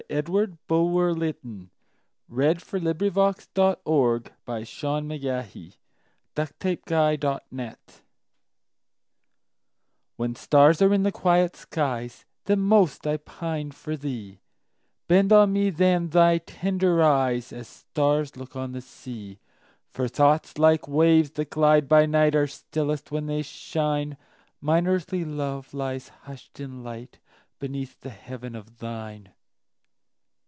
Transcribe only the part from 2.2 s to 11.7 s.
1st Baron Lytton 1803–73 When Stars Are in the Quiet